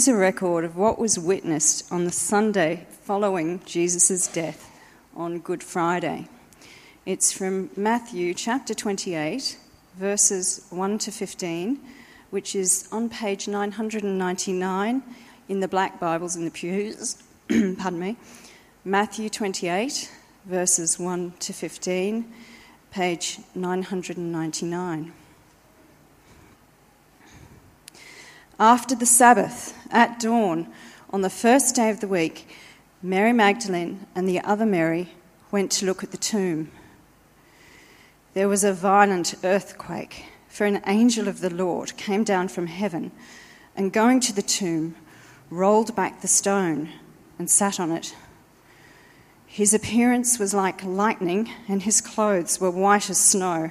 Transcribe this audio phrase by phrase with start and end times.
[0.00, 4.70] is a record of what was witnessed on the Sunday following Jesus' death
[5.14, 6.26] on Good Friday.
[7.04, 9.58] It's from Matthew chapter 28,
[9.96, 11.78] verses 1 to 15,
[12.30, 15.02] which is on page 999
[15.50, 17.22] in the black Bibles in the pews.
[17.48, 18.16] Pardon me.
[18.86, 20.10] Matthew 28,
[20.46, 22.32] verses 1 to 15,
[22.90, 25.12] page 999.
[28.60, 30.68] After the Sabbath, at dawn,
[31.08, 32.46] on the first day of the week,
[33.02, 35.08] Mary Magdalene and the other Mary
[35.50, 36.70] went to look at the tomb.
[38.34, 43.12] There was a violent earthquake, for an angel of the Lord came down from heaven
[43.74, 44.94] and, going to the tomb,
[45.48, 46.90] rolled back the stone
[47.38, 48.14] and sat on it.
[49.46, 53.70] His appearance was like lightning, and his clothes were white as snow.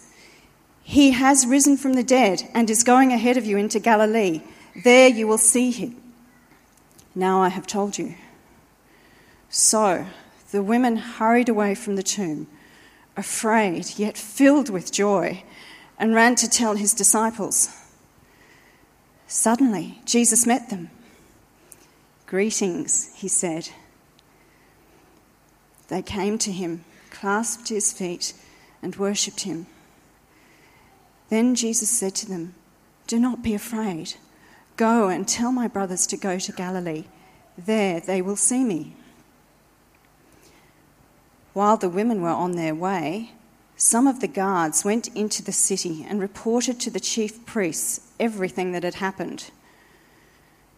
[0.91, 4.41] he has risen from the dead and is going ahead of you into Galilee.
[4.83, 5.95] There you will see him.
[7.15, 8.15] Now I have told you.
[9.49, 10.05] So
[10.51, 12.47] the women hurried away from the tomb,
[13.15, 15.45] afraid yet filled with joy,
[15.97, 17.69] and ran to tell his disciples.
[19.27, 20.89] Suddenly, Jesus met them.
[22.25, 23.69] Greetings, he said.
[25.87, 28.33] They came to him, clasped his feet,
[28.83, 29.67] and worshipped him.
[31.31, 32.55] Then Jesus said to them,
[33.07, 34.15] Do not be afraid.
[34.75, 37.05] Go and tell my brothers to go to Galilee.
[37.57, 38.95] There they will see me.
[41.53, 43.31] While the women were on their way,
[43.77, 48.73] some of the guards went into the city and reported to the chief priests everything
[48.73, 49.51] that had happened.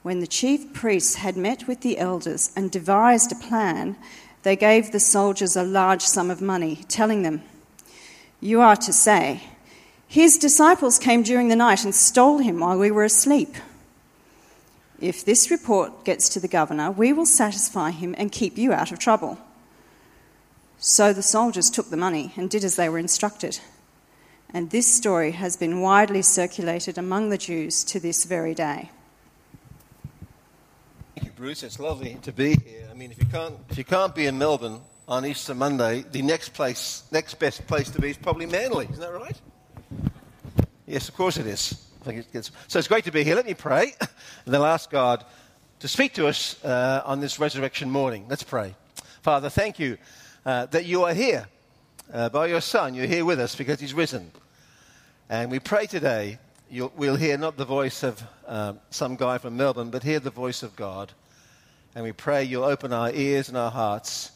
[0.03, 3.95] When the chief priests had met with the elders and devised a plan,
[4.43, 7.41] they gave the soldiers a large sum of money, telling them,
[8.39, 9.41] You are to say,
[10.13, 13.55] his disciples came during the night and stole him while we were asleep.
[15.01, 18.91] If this report gets to the governor, we will satisfy him and keep you out
[18.91, 19.39] of trouble.
[20.77, 23.59] So the soldiers took the money and did as they were instructed.
[24.53, 28.91] And this story has been widely circulated among the Jews to this very day.
[31.15, 31.63] Thank you, Bruce.
[31.63, 32.87] It's lovely to be here.
[32.87, 36.21] I mean, if you can't, if you can't be in Melbourne on Easter Monday, the
[36.21, 38.85] next place, next best place to be is probably Manly.
[38.91, 39.41] Isn't that right?
[40.93, 41.75] Yes, of course it is.
[42.67, 43.35] So it's great to be here.
[43.35, 45.25] Let me pray, and then I'll ask God
[45.79, 48.27] to speak to us uh, on this resurrection morning.
[48.29, 48.75] Let's pray.
[49.23, 49.97] Father, thank you
[50.45, 51.47] uh, that you are here
[52.13, 52.93] uh, by your Son.
[52.93, 54.29] You're here with us because he's risen.
[55.31, 56.37] And we pray today
[56.69, 60.61] we'll hear not the voice of um, some guy from Melbourne, but hear the voice
[60.61, 61.11] of God.
[61.95, 64.31] And we pray you'll open our ears and our hearts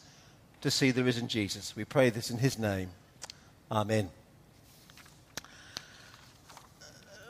[0.62, 1.76] to see the risen Jesus.
[1.76, 2.90] We pray this in his name.
[3.70, 4.10] Amen.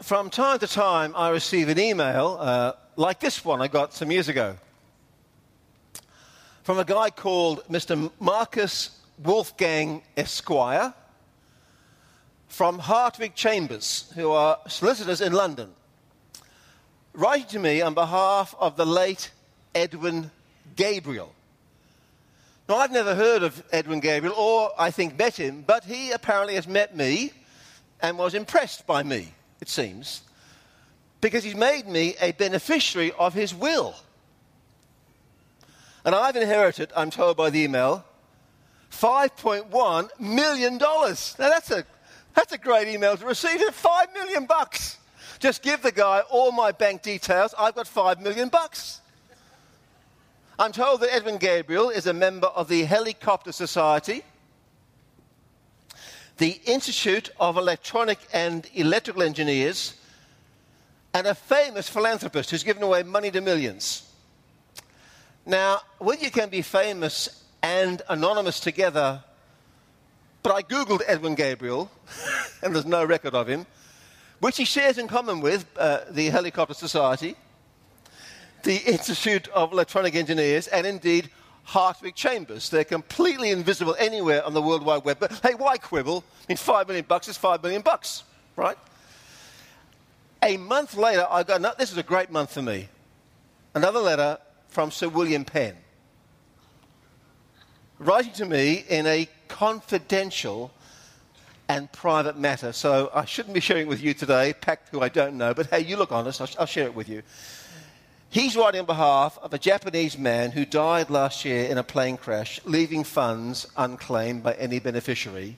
[0.09, 4.11] From time to time, I receive an email uh, like this one I got some
[4.11, 4.57] years ago
[6.63, 8.11] from a guy called Mr.
[8.19, 10.95] Marcus Wolfgang Esquire
[12.49, 15.69] from Hartwig Chambers, who are solicitors in London,
[17.13, 19.31] writing to me on behalf of the late
[19.75, 20.31] Edwin
[20.75, 21.35] Gabriel.
[22.67, 26.55] Now, I've never heard of Edwin Gabriel or, I think, met him, but he apparently
[26.55, 27.31] has met me
[28.01, 30.23] and was impressed by me it seems,
[31.21, 33.95] because he's made me a beneficiary of his will.
[36.05, 38.05] And I've inherited, I'm told by the email,
[38.91, 40.79] $5.1 million.
[40.79, 41.85] Now that's a,
[42.35, 43.61] that's a great email to receive.
[43.61, 44.99] It five million bucks.
[45.39, 47.55] Just give the guy all my bank details.
[47.59, 49.01] I've got five million bucks.
[50.59, 54.25] I'm told that Edwin Gabriel is a member of the Helicopter Society
[56.39, 59.95] the Institute of Electronic and Electrical Engineers,
[61.13, 64.09] and a famous philanthropist who's given away money to millions.
[65.45, 69.23] Now, whether you can be famous and anonymous together,
[70.43, 71.91] but I Googled Edwin Gabriel,
[72.63, 73.67] and there's no record of him,
[74.39, 77.35] which he shares in common with uh, the Helicopter Society,
[78.63, 81.31] the Institute of Electronic Engineers, and indeed
[81.69, 82.71] Hartwig Chambers.
[82.71, 85.19] They're completely invisible anywhere on the World Wide Web.
[85.21, 86.25] But hey, why quibble?
[86.27, 88.25] I mean, five million bucks is five million bucks,
[88.57, 88.79] right?
[90.43, 92.89] A month later, I got, this is a great month for me,
[93.75, 94.39] another letter
[94.69, 95.77] from Sir William Penn.
[97.99, 100.71] writing to me in a confidential
[101.69, 102.73] and private matter.
[102.73, 105.81] So I shouldn't be sharing with you today, Pact, who I don't know, but hey,
[105.81, 107.23] you look honest, I'll, I'll share it with you.
[108.31, 112.19] He's writing on behalf of a Japanese man who died last year in a plane
[112.19, 115.57] crash, leaving funds unclaimed by any beneficiary.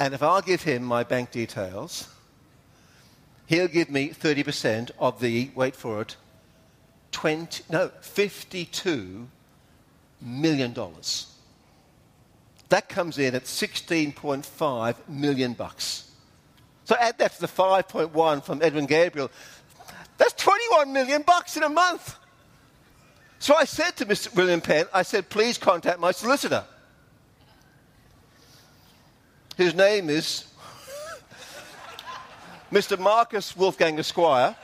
[0.00, 2.08] And if I'll give him my bank details,
[3.46, 6.16] he'll give me 30% of the, wait for it,
[7.12, 9.28] 20, no, 52
[10.20, 11.32] million dollars.
[12.68, 16.10] That comes in at 16.5 million bucks.
[16.84, 19.30] So add that to the 5.1 from Edwin Gabriel.
[20.18, 22.16] That's 21 million bucks in a month.
[23.38, 24.34] So I said to Mr.
[24.34, 26.64] William Penn, I said, please contact my solicitor.
[29.56, 30.52] His name is
[32.72, 32.98] Mr.
[32.98, 34.56] Marcus Wolfgang Esquire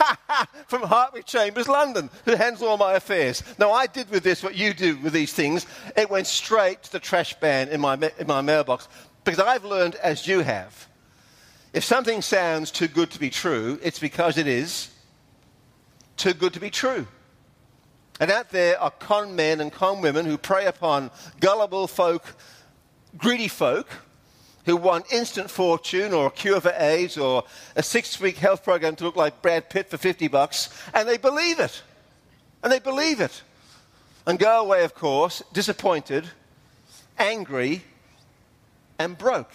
[0.66, 3.42] from Hartwig Chambers, London, who handles all my affairs.
[3.58, 5.66] Now, I did with this what you do with these things.
[5.96, 8.88] It went straight to the trash ban in my, in my mailbox
[9.24, 10.88] because I've learned, as you have,
[11.72, 14.90] if something sounds too good to be true, it's because it is
[16.16, 17.06] too good to be true.
[18.20, 21.10] And out there are con men and con women who prey upon
[21.40, 22.36] gullible folk,
[23.16, 23.88] greedy folk,
[24.64, 28.94] who want instant fortune or a cure for AIDS or a six week health program
[28.96, 31.82] to look like Brad Pitt for 50 bucks, and they believe it.
[32.62, 33.42] And they believe it.
[34.24, 36.28] And go away, of course, disappointed,
[37.18, 37.82] angry,
[38.98, 39.50] and broke.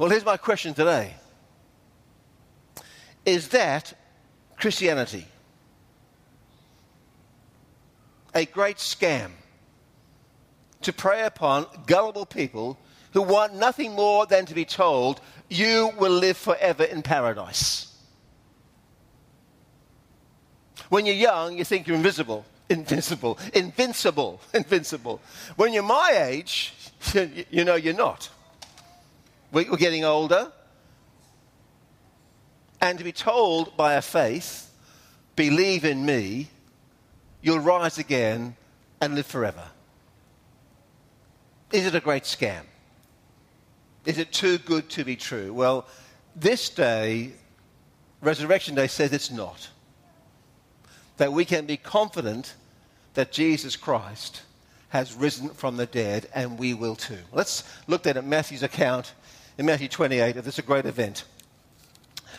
[0.00, 1.12] Well, here's my question today
[3.26, 3.92] Is that
[4.56, 5.26] Christianity?
[8.34, 9.32] A great scam
[10.80, 12.78] to prey upon gullible people
[13.12, 15.20] who want nothing more than to be told,
[15.50, 17.94] You will live forever in paradise.
[20.88, 25.20] When you're young, you think you're invisible, invincible, invincible, invincible.
[25.56, 26.72] When you're my age,
[27.50, 28.30] you know you're not.
[29.52, 30.52] We're getting older.
[32.80, 34.72] And to be told by a faith,
[35.36, 36.48] believe in me,
[37.42, 38.56] you'll rise again
[39.00, 39.64] and live forever.
[41.72, 42.62] Is it a great scam?
[44.06, 45.52] Is it too good to be true?
[45.52, 45.86] Well,
[46.34, 47.32] this day,
[48.22, 49.68] Resurrection Day, says it's not.
[51.18, 52.54] That we can be confident
[53.14, 54.42] that Jesus Christ
[54.88, 57.18] has risen from the dead, and we will too.
[57.32, 59.12] Let's look at Matthew's account
[59.60, 61.24] in Matthew 28 of this great event.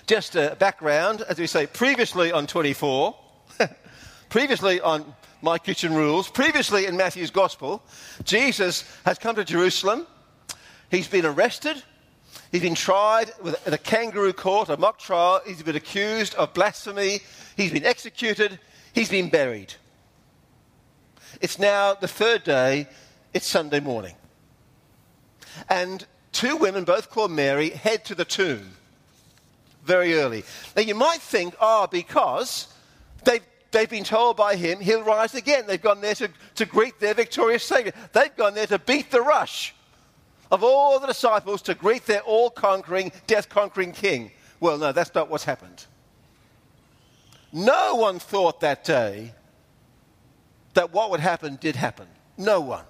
[0.07, 3.15] Just a background, as we say, previously on 24,
[4.29, 5.13] previously on
[5.43, 7.83] My Kitchen Rules, previously in Matthew's Gospel,
[8.23, 10.07] Jesus has come to Jerusalem.
[10.89, 11.83] He's been arrested.
[12.51, 15.41] He's been tried with, in a kangaroo court, a mock trial.
[15.45, 17.19] He's been accused of blasphemy.
[17.55, 18.59] He's been executed.
[18.93, 19.75] He's been buried.
[21.39, 22.87] It's now the third day.
[23.31, 24.15] It's Sunday morning.
[25.69, 28.71] And two women, both called Mary, head to the tomb
[29.83, 30.43] very early.
[30.75, 32.67] Now you might think, oh, because
[33.23, 35.65] they've, they've been told by him he'll rise again.
[35.67, 37.93] They've gone there to, to greet their victorious Savior.
[38.13, 39.73] They've gone there to beat the rush
[40.51, 44.31] of all the disciples to greet their all conquering, death conquering king.
[44.59, 45.85] Well, no, that's not what's happened.
[47.53, 49.33] No one thought that day
[50.73, 52.07] that what would happen did happen.
[52.37, 52.85] No one.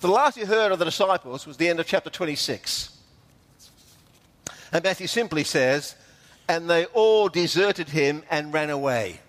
[0.00, 2.96] The last you heard of the disciples was the end of chapter 26.
[4.72, 5.94] And Matthew simply says,
[6.48, 9.20] and they all deserted him and ran away.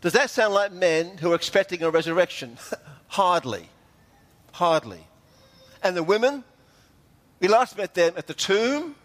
[0.00, 2.58] Does that sound like men who are expecting a resurrection?
[3.08, 3.68] Hardly.
[4.52, 5.00] Hardly.
[5.82, 6.44] And the women,
[7.40, 8.96] we last met them at the tomb.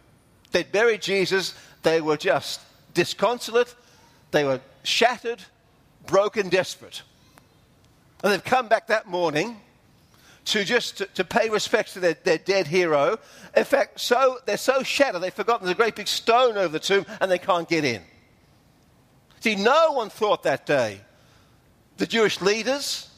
[0.51, 1.53] They'd buried Jesus.
[1.83, 2.59] They were just
[2.93, 3.74] disconsolate.
[4.31, 5.41] They were shattered,
[6.05, 7.03] broken, desperate.
[8.23, 9.57] And they've come back that morning
[10.45, 13.17] to just to, to pay respects to their, their, dead hero.
[13.55, 16.79] In fact, so they're so shattered they've forgotten there's a great big stone over the
[16.79, 18.01] tomb and they can't get in.
[19.39, 21.01] See, no one thought that day.
[21.97, 23.09] The Jewish leaders,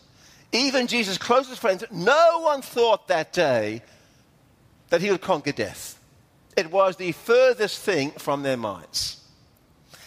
[0.52, 3.82] even Jesus' closest friends, no one thought that day
[4.90, 6.00] that he would conquer death.
[6.58, 9.24] It was the furthest thing from their minds.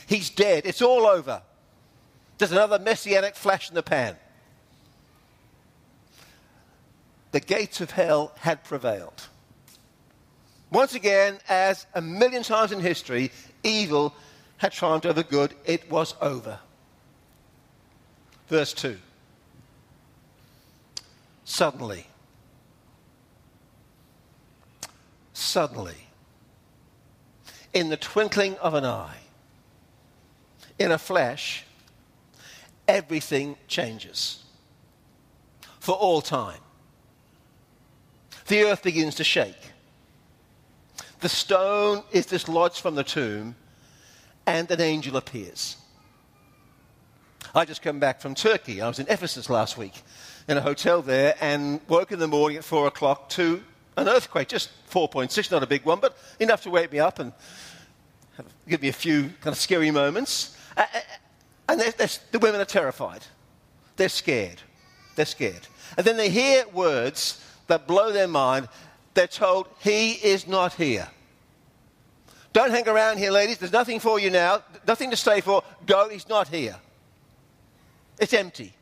[0.06, 0.66] He's dead.
[0.66, 1.42] It's all over.
[2.36, 4.16] There's another messianic flash in the pan
[7.34, 9.26] the gates of hell had prevailed.
[10.70, 13.32] Once again, as a million times in history,
[13.64, 14.14] evil
[14.58, 15.52] had triumphed over good.
[15.64, 16.60] It was over.
[18.46, 18.96] Verse 2.
[21.44, 22.06] Suddenly,
[25.32, 26.06] suddenly,
[27.72, 29.18] in the twinkling of an eye,
[30.78, 31.64] in a flash,
[32.86, 34.44] everything changes
[35.80, 36.60] for all time.
[38.46, 39.72] The earth begins to shake.
[41.20, 43.56] The stone is dislodged from the tomb,
[44.46, 45.76] and an angel appears.
[47.54, 48.82] I just come back from Turkey.
[48.82, 50.02] I was in Ephesus last week
[50.48, 53.62] in a hotel there and woke in the morning at four o'clock to
[53.96, 57.32] an earthquake, just 4.6, not a big one, but enough to wake me up and
[58.68, 60.56] give me a few kind of scary moments.
[61.68, 63.24] And they're, they're, the women are terrified.
[63.96, 64.60] They're scared.
[65.14, 65.66] They're scared.
[65.96, 68.68] And then they hear words that blow their mind.
[69.14, 71.09] They're told, He is not here.
[72.52, 73.59] Don't hang around here, ladies.
[73.59, 74.62] There's nothing for you now.
[74.87, 75.62] Nothing to stay for.
[75.87, 76.09] Go.
[76.09, 76.76] He's not here.
[78.21, 78.73] It's empty.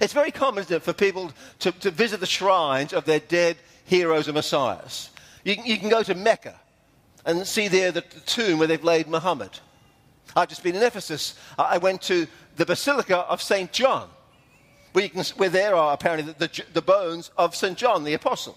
[0.00, 4.28] It's very common it, for people to, to, visit the shrines of their dead heroes
[4.28, 5.10] and messiahs.
[5.44, 6.54] You, you can go to Mecca
[7.24, 9.50] and see there the, the, tomb where they've laid Muhammad.
[10.36, 11.38] I've just been in Ephesus.
[11.58, 13.72] I went to the Basilica of St.
[13.72, 14.08] John,
[14.92, 17.76] where, can, where there are apparently the, the, the bones of St.
[17.76, 18.56] John the Apostle.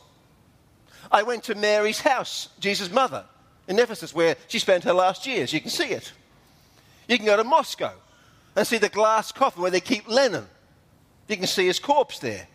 [1.11, 3.25] I went to Mary's house, Jesus' mother,
[3.67, 5.53] in Ephesus, where she spent her last years.
[5.53, 6.11] You can see it.
[7.07, 7.93] You can go to Moscow
[8.55, 10.45] and see the glass coffin where they keep Lenin.
[11.27, 12.47] You can see his corpse there.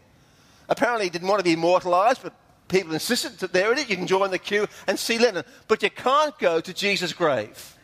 [0.68, 2.34] Apparently, he didn't want to be immortalized, but
[2.68, 3.88] people insisted that there it is.
[3.88, 5.44] You can join the queue and see Lenin.
[5.66, 7.74] But you can't go to Jesus' grave.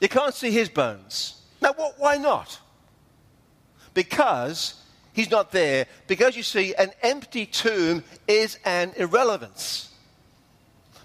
[0.00, 1.40] You can't see his bones.
[1.60, 2.60] Now, what, why not?
[3.94, 4.74] Because
[5.12, 5.86] he's not there.
[6.06, 9.90] Because you see, an empty tomb is an irrelevance.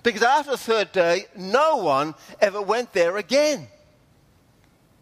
[0.03, 3.67] Because after the third day, no one ever went there again.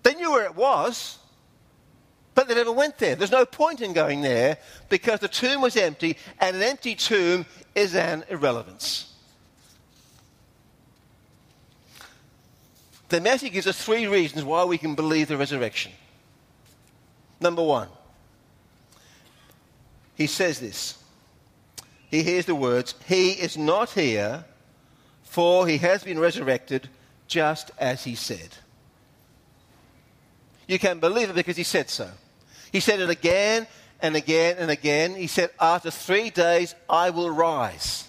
[0.04, 1.18] They knew where it was,
[2.34, 3.16] but they never went there.
[3.16, 4.58] There's no point in going there
[4.90, 9.14] because the tomb was empty, and an empty tomb is an irrelevance.
[13.10, 15.94] The message gives us three reasons why we can believe the resurrection.
[17.40, 17.90] Number one,
[20.16, 20.98] he says this.
[22.10, 24.46] He hears the words, He is not here,
[25.24, 26.90] for he has been resurrected
[27.28, 28.50] just as he said.
[30.68, 32.10] You can believe it because he said so.
[32.72, 33.68] He said it again
[34.02, 35.16] and again and again.
[35.16, 38.08] He said, After three days, I will rise.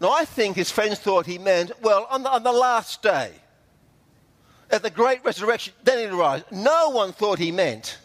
[0.00, 3.32] Now, I think his friends thought he meant, well, on the, on the last day,
[4.70, 6.42] at the great resurrection, then he'll rise.
[6.50, 7.98] No one thought he meant,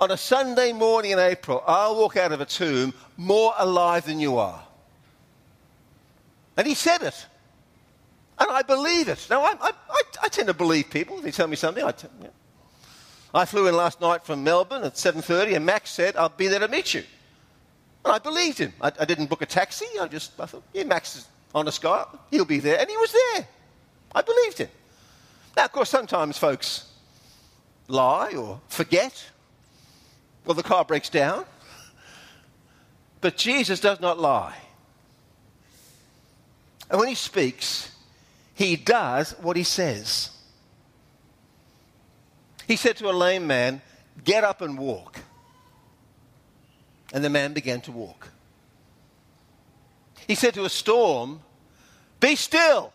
[0.00, 4.20] on a Sunday morning in April, I'll walk out of a tomb more alive than
[4.20, 4.62] you are.
[6.56, 7.26] And he said it.
[8.38, 9.26] And I believe it.
[9.28, 11.18] Now, I, I, I tend to believe people.
[11.18, 12.28] If they tell me something, I, tell, yeah.
[13.34, 16.60] I flew in last night from Melbourne at 7.30 and Max said, I'll be there
[16.60, 17.02] to meet you.
[18.04, 18.72] And I believed him.
[18.80, 19.86] I, I didn't book a taxi.
[20.00, 22.04] I just I thought, yeah, Max is honest guy.
[22.30, 22.78] He'll be there.
[22.78, 23.48] And he was there.
[24.14, 24.68] I believed him.
[25.56, 26.86] Now, of course, sometimes folks
[27.88, 29.30] lie or forget.
[30.44, 31.44] Well, the car breaks down.
[33.20, 34.56] But Jesus does not lie.
[36.90, 37.90] And when he speaks,
[38.54, 40.30] he does what he says.
[42.66, 43.82] He said to a lame man,
[44.24, 45.20] Get up and walk.
[47.12, 48.28] And the man began to walk.
[50.26, 51.40] He said to a storm,
[52.20, 52.92] Be still.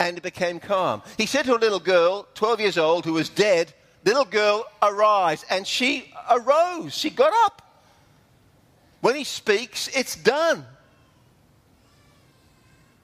[0.00, 1.02] And it became calm.
[1.16, 3.74] He said to a little girl, 12 years old, who was dead,
[4.04, 5.44] Little girl, arise.
[5.50, 6.94] And she arose.
[6.94, 7.62] She got up.
[9.00, 10.64] When he speaks, it's done.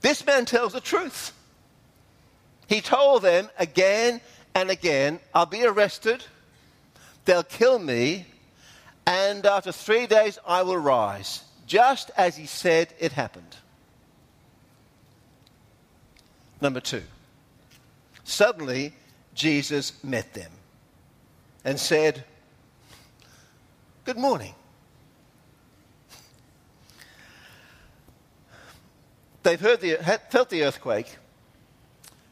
[0.00, 1.32] This man tells the truth.
[2.68, 4.20] He told them again
[4.54, 6.24] and again, I'll be arrested,
[7.24, 8.24] they'll kill me,
[9.06, 11.42] and after three days I will rise.
[11.66, 13.56] Just as he said it happened.
[16.64, 17.02] Number two,
[18.24, 18.94] suddenly
[19.34, 20.50] Jesus met them
[21.62, 22.24] and said,
[24.06, 24.54] Good morning.
[29.42, 29.96] They've heard the,
[30.30, 31.18] felt the earthquake,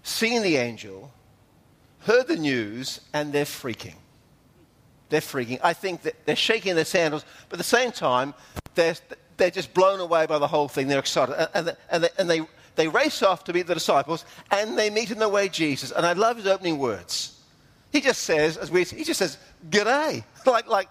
[0.03, 1.13] seen the angel,
[2.01, 3.97] heard the news, and they're freaking.
[5.11, 5.61] They're freaking.
[5.63, 8.33] I think that they're shaking their sandals, but at the same time,
[8.77, 8.97] they're,
[9.37, 10.89] they're just blown away by the whole thing.
[10.89, 11.35] They're excited.
[11.55, 12.41] And, and, they, and they,
[12.75, 15.91] they race off to meet the disciples, and they meet in the way Jesus.
[15.91, 17.39] And I love his opening words.
[17.91, 19.37] He just says, as we, he just says,
[19.69, 20.25] G'day.
[20.47, 20.89] like, like,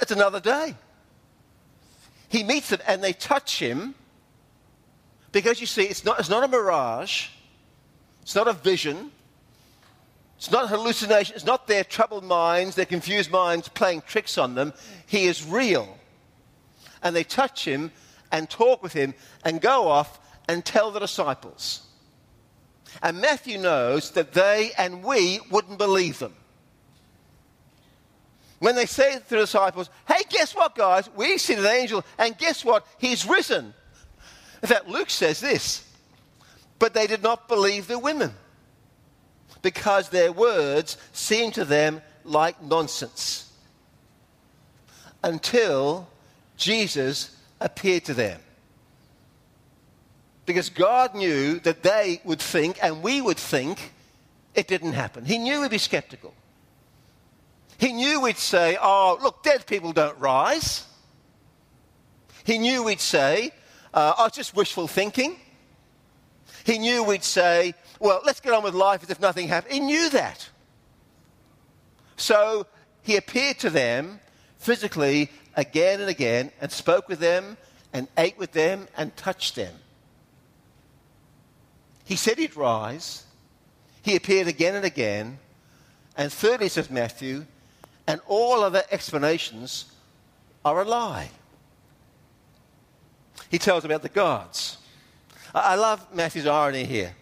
[0.00, 0.74] it's another day.
[2.28, 3.94] He meets them, and they touch him
[5.32, 7.28] because you see, it's not, it's not a mirage,
[8.22, 9.10] it's not a vision,
[10.36, 14.72] it's not hallucination, it's not their troubled minds, their confused minds playing tricks on them.
[15.06, 15.98] He is real.
[17.02, 17.92] And they touch him
[18.32, 19.14] and talk with him
[19.44, 20.18] and go off
[20.48, 21.86] and tell the disciples.
[23.02, 26.34] And Matthew knows that they and we wouldn't believe them.
[28.58, 31.10] When they say to the disciples, hey, guess what, guys?
[31.14, 32.86] We've seen an angel, and guess what?
[32.98, 33.74] He's risen.
[34.62, 35.86] In fact, Luke says this,
[36.78, 38.32] but they did not believe the women
[39.60, 43.52] because their words seemed to them like nonsense
[45.22, 46.08] until
[46.56, 48.40] Jesus appeared to them.
[50.46, 53.92] Because God knew that they would think, and we would think,
[54.54, 55.24] it didn't happen.
[55.24, 56.32] He knew we'd be skeptical.
[57.78, 60.86] He knew we'd say, oh, look, dead people don't rise.
[62.44, 63.50] He knew we'd say,
[63.92, 65.36] uh, oh, it's just wishful thinking.
[66.64, 69.74] He knew we'd say, well, let's get on with life as if nothing happened.
[69.74, 70.48] He knew that.
[72.16, 72.66] So
[73.02, 74.20] he appeared to them
[74.58, 77.56] physically again and again and spoke with them
[77.92, 79.74] and ate with them and touched them.
[82.06, 83.24] He said he'd rise.
[84.02, 85.38] He appeared again and again.
[86.16, 87.44] And thirdly, says Matthew,
[88.06, 89.86] and all other explanations
[90.64, 91.30] are a lie.
[93.50, 94.78] He tells about the guards.
[95.52, 97.14] I love Matthew's irony here.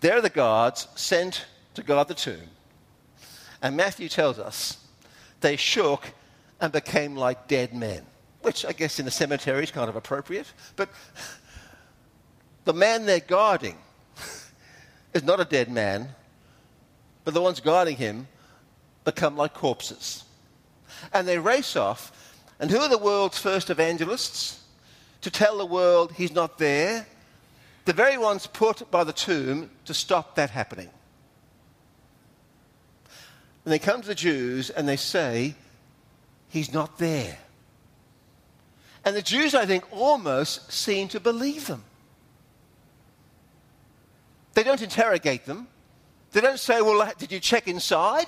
[0.00, 2.48] They're the guards sent to guard the tomb.
[3.62, 4.84] And Matthew tells us
[5.40, 6.12] they shook
[6.60, 8.04] and became like dead men,
[8.42, 10.52] which I guess in the cemetery is kind of appropriate.
[10.76, 10.90] But
[12.64, 13.76] the man they're guarding
[15.12, 16.08] is not a dead man,
[17.24, 18.28] but the ones guarding him
[19.04, 20.24] become like corpses.
[21.12, 22.12] And they race off.
[22.58, 24.62] And who are the world's first evangelists?
[25.22, 27.06] To tell the world he's not there.
[27.84, 30.90] The very ones put by the tomb to stop that happening.
[33.64, 35.54] And they come to the Jews and they say,
[36.48, 37.38] He's not there.
[39.04, 41.84] And the Jews, I think, almost seem to believe them.
[44.60, 45.68] They don't interrogate them.
[46.32, 48.26] They don't say, Well, did you check inside?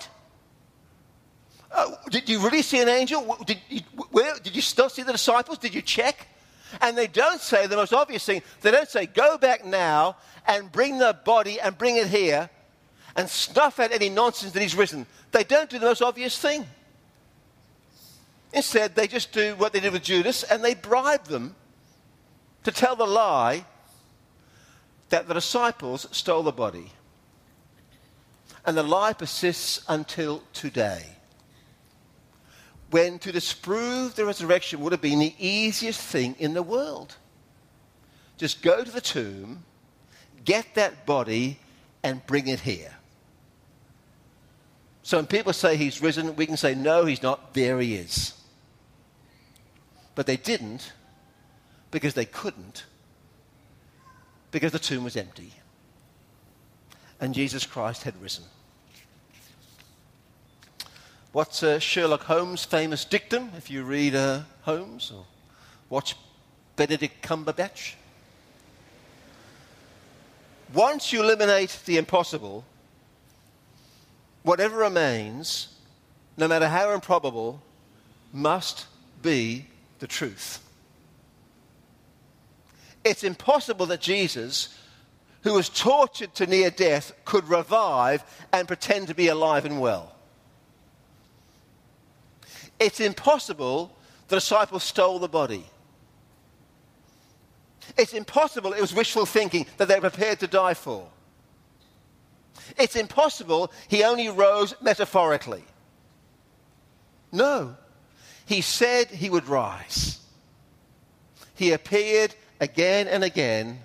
[1.71, 3.37] Uh, did you really see an angel?
[3.45, 5.59] Did you, where, did you still see the disciples?
[5.59, 6.27] Did you check?
[6.81, 8.41] And they don't say the most obvious thing.
[8.63, 10.17] They don't say, Go back now
[10.47, 12.49] and bring the body and bring it here
[13.15, 15.05] and snuff out any nonsense that he's risen.
[15.33, 16.67] They don't do the most obvious thing.
[18.55, 21.57] Instead, they just do what they did with Judas and they bribe them
[22.65, 23.67] to tell the lie
[25.13, 26.91] that the disciples stole the body.
[28.65, 31.05] And the lie persists until today.
[32.91, 37.17] When to disprove the resurrection would have been the easiest thing in the world.
[38.39, 39.65] Just go to the tomb,
[40.47, 41.59] get that body,
[42.03, 42.95] and bring it here.
[45.03, 47.53] So when people say he's risen, we can say, no, he's not.
[47.53, 48.33] There he is.
[50.15, 50.95] But they didn't
[51.91, 52.87] because they couldn't,
[54.53, 55.53] because the tomb was empty.
[57.21, 58.45] And Jesus Christ had risen.
[61.33, 65.25] What's uh, Sherlock Holmes' famous dictum if you read uh, Holmes or
[65.89, 66.15] watch
[66.77, 67.95] Benedict Cumberbatch?
[70.75, 72.65] Once you eliminate the impossible,
[74.43, 75.75] whatever remains,
[76.37, 77.63] no matter how improbable,
[78.33, 78.87] must
[79.23, 79.67] be
[80.01, 80.59] the truth.
[83.05, 84.79] It's impossible that Jesus,
[85.43, 90.15] who was tortured to near death, could revive and pretend to be alive and well.
[92.79, 93.97] It's impossible
[94.29, 95.67] the disciples stole the body.
[97.97, 101.09] It's impossible it was wishful thinking that they were prepared to die for.
[102.79, 105.65] It's impossible he only rose metaphorically.
[107.31, 107.77] No.
[108.47, 110.21] He said he would rise.
[111.55, 113.81] He appeared again and again.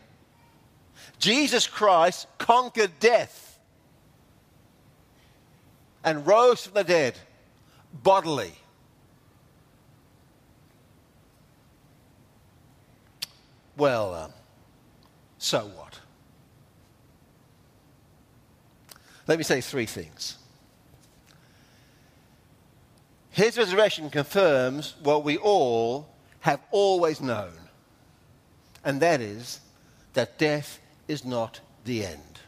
[1.17, 3.59] Jesus Christ conquered death
[6.03, 7.17] and rose from the dead
[7.91, 8.53] bodily.
[13.75, 14.29] Well, uh,
[15.39, 15.99] so what?
[19.25, 20.37] Let me say three things.
[23.31, 26.09] His resurrection confirms what we all
[26.41, 27.66] have always known,
[28.87, 29.59] and that is
[30.13, 32.39] that death is not the end.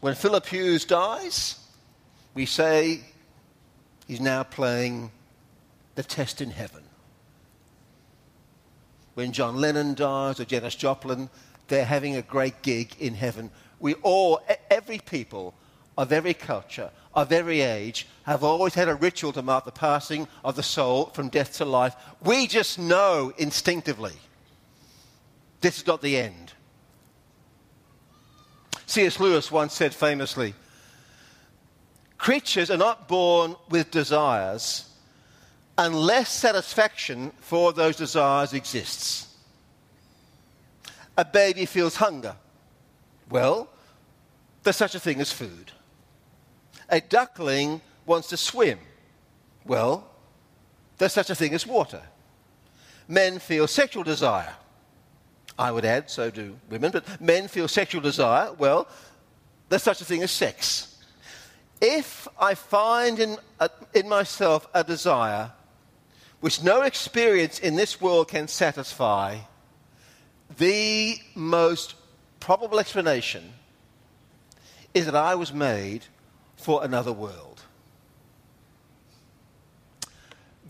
[0.00, 1.60] When Philip Hughes dies,
[2.32, 3.00] we say
[4.08, 5.10] he's now playing
[5.94, 6.82] the test in heaven.
[9.12, 11.28] When John Lennon dies or Janis Joplin,
[11.68, 13.50] they're having a great gig in heaven.
[13.78, 15.52] We all, every people
[15.98, 20.28] of every culture, of every age, have always had a ritual to mark the passing
[20.44, 21.96] of the soul from death to life.
[22.22, 24.12] We just know instinctively
[25.62, 26.52] this is not the end.
[28.84, 29.18] C.S.
[29.18, 30.54] Lewis once said famously
[32.18, 34.90] Creatures are not born with desires
[35.78, 39.34] unless satisfaction for those desires exists.
[41.18, 42.36] A baby feels hunger.
[43.30, 43.68] Well,
[44.62, 45.72] there's such a thing as food.
[46.88, 48.78] A duckling wants to swim.
[49.64, 50.08] Well,
[50.98, 52.02] there's such a thing as water.
[53.08, 54.54] Men feel sexual desire.
[55.58, 58.52] I would add, so do women, but men feel sexual desire.
[58.52, 58.86] Well,
[59.68, 61.02] there's such a thing as sex.
[61.80, 65.52] If I find in, uh, in myself a desire
[66.40, 69.38] which no experience in this world can satisfy,
[70.58, 71.94] the most
[72.40, 73.52] probable explanation
[74.94, 76.04] is that I was made
[76.56, 77.62] for another world.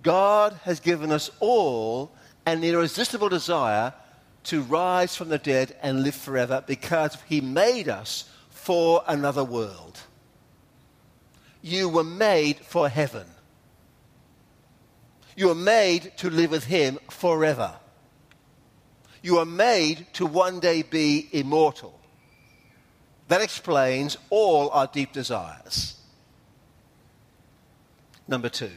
[0.02, 2.12] God has given us all
[2.44, 3.92] an irresistible desire
[4.44, 9.98] to rise from the dead and live forever because he made us for another world.
[11.62, 13.26] You were made for heaven.
[15.36, 17.74] You are made to live with him forever.
[19.22, 21.95] You are made to one day be immortal.
[23.28, 25.96] That explains all our deep desires.
[28.28, 28.70] Number two,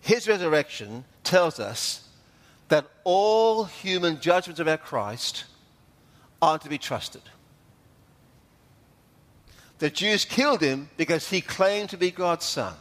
[0.00, 2.06] his resurrection tells us
[2.68, 5.44] that all human judgments about Christ
[6.40, 7.22] are to be trusted.
[9.78, 12.74] The Jews killed him because he claimed to be God's son.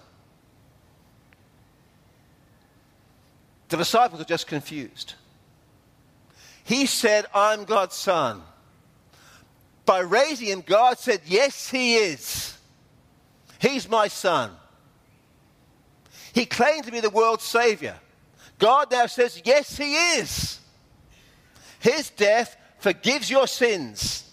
[3.69, 5.13] The disciples are just confused.
[6.63, 8.41] He said, I'm God's son.
[9.89, 12.55] By raising him, God said, Yes, he is.
[13.57, 14.51] He's my son.
[16.31, 17.95] He claimed to be the world's savior.
[18.59, 20.59] God now says, Yes, He is.
[21.79, 24.29] His death forgives your sins.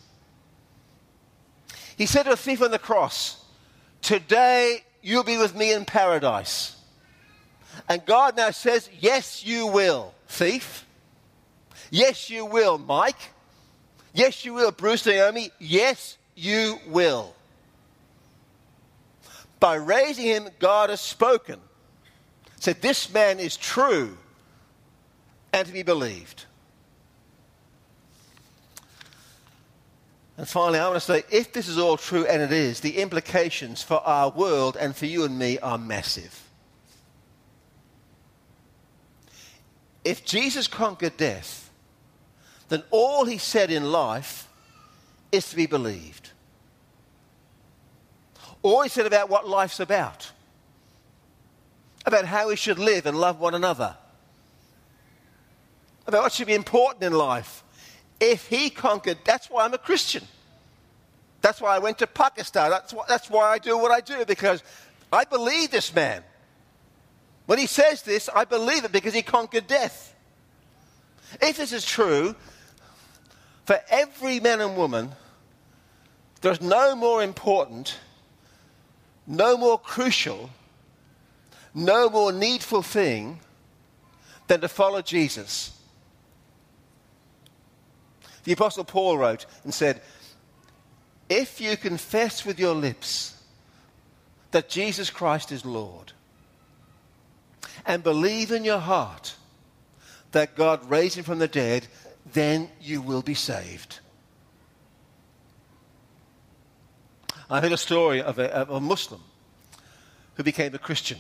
[1.97, 3.42] He said to a thief on the cross,
[4.03, 6.77] Today you'll be with me in paradise.
[7.88, 10.85] And God now says, Yes, you will, thief.
[11.90, 13.31] Yes, you will, Mike.
[14.16, 15.50] Yes, you will, Bruce Naomi.
[15.59, 17.35] Yes, you will.
[19.61, 21.61] By raising him, God has spoken
[22.59, 24.16] said, This man is true
[25.52, 26.46] and to be believed.
[30.37, 32.98] And finally, I want to say if this is all true, and it is, the
[32.98, 36.42] implications for our world and for you and me are massive.
[40.05, 41.65] If Jesus conquered death,
[42.68, 44.48] then all he said in life
[45.33, 46.31] is to be believed.
[48.62, 50.33] All he said about what life's about
[52.07, 53.96] about how we should live and love one another,
[56.07, 57.64] about what should be important in life.
[58.20, 60.22] If he conquered, that's why I'm a Christian.
[61.42, 62.70] That's why I went to Pakistan.
[62.70, 64.62] That's why, that's why I do what I do, because
[65.12, 66.22] I believe this man.
[67.46, 70.14] When he says this, I believe it because he conquered death.
[71.42, 72.35] If this is true,
[73.66, 75.12] for every man and woman,
[76.40, 77.98] there's no more important,
[79.26, 80.48] no more crucial
[81.76, 83.38] no more needful thing
[84.46, 85.79] than to follow Jesus.
[88.44, 90.00] The Apostle Paul wrote and said,
[91.29, 93.38] If you confess with your lips
[94.52, 96.12] that Jesus Christ is Lord
[97.85, 99.35] and believe in your heart
[100.33, 101.88] that God raised him from the dead,
[102.32, 104.00] then you will be saved.
[107.48, 109.20] I heard a story of a, of a Muslim
[110.34, 111.18] who became a Christian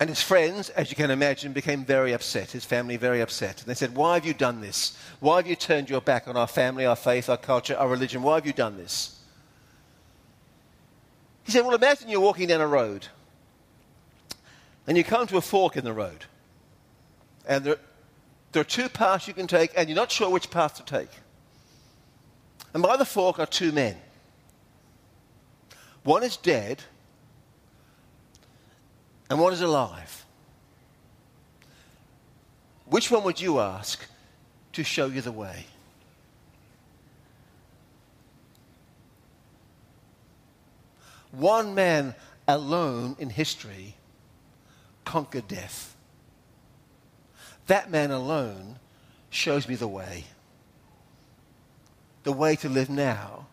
[0.00, 3.60] and his friends, as you can imagine, became very upset, his family very upset.
[3.60, 4.96] And they said, Why have you done this?
[5.20, 8.22] Why have you turned your back on our family, our faith, our culture, our religion?
[8.22, 9.20] Why have you done this?
[11.44, 13.08] He said, Well, imagine you're walking down a road
[14.86, 16.24] and you come to a fork in the road.
[17.46, 17.76] And there,
[18.52, 21.10] there are two paths you can take, and you're not sure which path to take.
[22.74, 23.96] And by the fork are two men.
[26.02, 26.82] One is dead,
[29.28, 30.24] and one is alive.
[32.86, 34.04] Which one would you ask
[34.72, 35.66] to show you the way?
[41.30, 42.16] One man
[42.48, 43.94] alone in history
[45.04, 45.94] conquered death.
[47.70, 48.80] That man alone
[49.30, 50.24] shows me the way.
[52.24, 53.46] The way to live now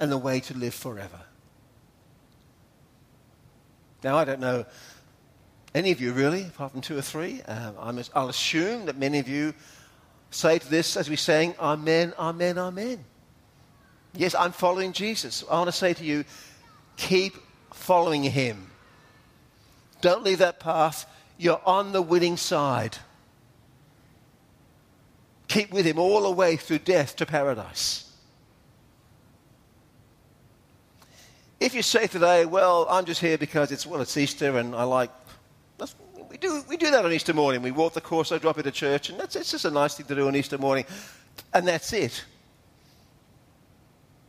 [0.00, 1.20] and the way to live forever.
[4.02, 4.66] Now, I don't know
[5.76, 7.40] any of you really, apart from two or three.
[7.42, 9.54] Um, I'll assume that many of you
[10.32, 13.04] say to this as we sang, Amen, Amen, Amen.
[14.16, 15.44] Yes, I'm following Jesus.
[15.48, 16.24] I want to say to you,
[16.96, 17.36] keep
[17.72, 18.72] following him.
[20.00, 21.08] Don't leave that path.
[21.36, 22.98] You're on the winning side.
[25.48, 28.10] Keep with him all the way through death to paradise.
[31.60, 34.82] If you say today, well, I'm just here because it's, well, it's Easter and I
[34.84, 35.10] like,
[36.30, 37.62] we do, we do that on Easter morning.
[37.62, 40.06] We walk the course, I drop into church, and that's, it's just a nice thing
[40.06, 40.84] to do on Easter morning.
[41.52, 42.24] And that's it.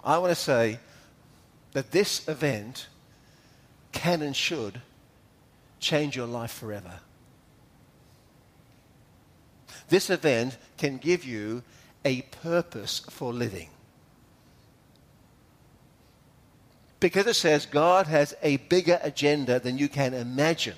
[0.04, 0.78] I want to say
[1.74, 2.88] that this event
[3.92, 4.82] can and should
[5.80, 7.00] change your life forever.
[9.90, 11.64] This event can give you
[12.04, 13.70] a purpose for living.
[17.00, 20.76] Because it says God has a bigger agenda than you can imagine.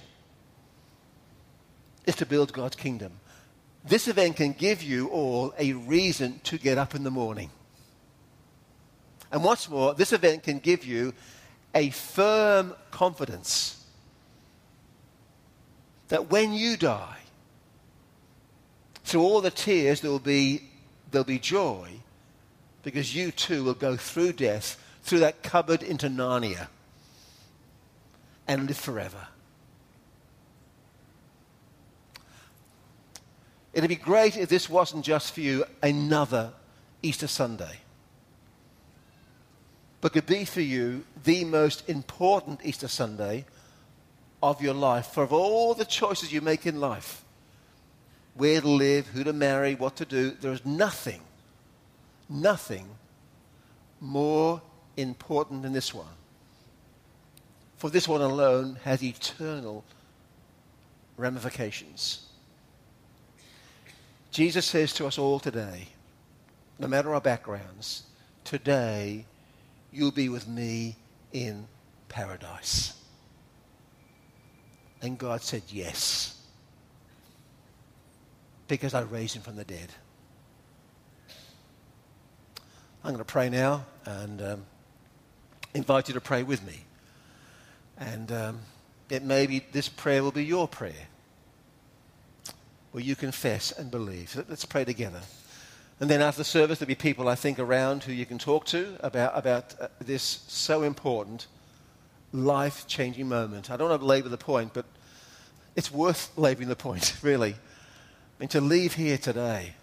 [2.06, 3.14] Is to build God's kingdom.
[3.86, 7.50] This event can give you all a reason to get up in the morning.
[9.32, 11.14] And what's more, this event can give you
[11.76, 13.77] a firm confidence
[16.10, 17.18] that when you die,
[19.04, 20.64] through all the tears, there will be,
[21.12, 21.90] there'll be joy
[22.84, 26.68] because you too will go through death, through that cupboard into Narnia,
[28.48, 29.28] and live forever.
[33.74, 36.52] It'd be great if this wasn't just for you another
[37.04, 37.80] Easter Sunday,
[40.02, 43.46] but could be for you the most important Easter Sunday
[44.42, 45.08] of your life.
[45.08, 47.24] For of all the choices you make in life,
[48.38, 50.32] where to live, who to marry, what to do.
[50.32, 51.22] There is nothing,
[52.30, 52.88] nothing
[54.00, 54.62] more
[54.96, 56.06] important than this one.
[57.78, 59.84] For this one alone has eternal
[61.18, 62.28] ramifications.
[64.32, 65.88] Jesus says to us all today,
[66.80, 68.04] no matter our backgrounds,
[68.44, 69.26] today
[69.92, 70.96] you'll be with me
[71.34, 71.68] in
[72.08, 72.94] paradise.
[75.02, 76.38] And God said, yes
[78.68, 79.90] because I raised him from the dead.
[83.04, 84.66] I'm going to pray now and um,
[85.74, 86.84] invite you to pray with me.
[87.98, 88.60] And um,
[89.10, 91.08] it may be this prayer will be your prayer
[92.92, 94.44] where you confess and believe.
[94.50, 95.22] Let's pray together.
[96.00, 98.98] And then after service, there'll be people I think around who you can talk to
[99.00, 101.48] about, about uh, this so important,
[102.46, 103.72] life changing moment.
[103.72, 104.86] I don't want to belabor the point, but
[105.76, 107.54] it's worth laboring the point, really.
[107.54, 109.74] I mean, to leave here today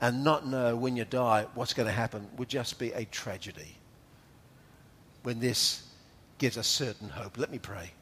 [0.00, 3.76] and not know when you die what's going to happen would just be a tragedy.
[5.22, 5.82] When this
[6.38, 7.38] gives us certain hope.
[7.38, 7.92] Let me pray.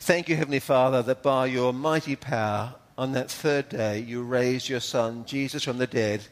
[0.00, 4.68] Thank you, Heavenly Father, that by your mighty power on that third day you raised
[4.68, 6.22] your Son, Jesus, from the dead,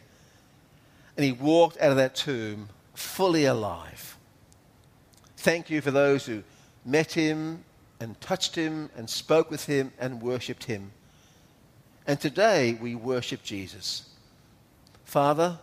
[1.17, 4.17] and he walked out of that tomb fully alive.
[5.37, 6.43] Thank you for those who
[6.85, 7.65] met him
[8.01, 10.91] and touched him and spoke with him and worshipped him.
[12.07, 14.09] And today we worship Jesus.
[15.05, 15.59] Father,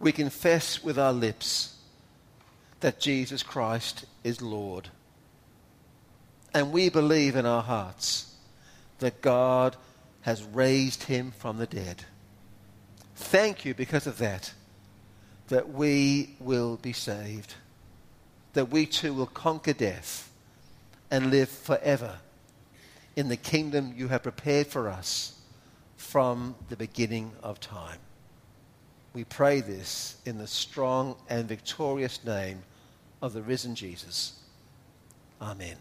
[0.00, 1.76] we confess with our lips
[2.80, 4.88] that Jesus Christ is Lord.
[6.52, 8.34] And we believe in our hearts
[8.98, 9.76] that God
[10.22, 12.04] has raised him from the dead.
[13.14, 14.52] Thank you because of that,
[15.48, 17.54] that we will be saved,
[18.54, 20.30] that we too will conquer death
[21.10, 22.18] and live forever
[23.16, 25.38] in the kingdom you have prepared for us
[25.96, 27.98] from the beginning of time.
[29.12, 32.62] We pray this in the strong and victorious name
[33.22, 34.34] of the risen Jesus.
[35.40, 35.76] Amen.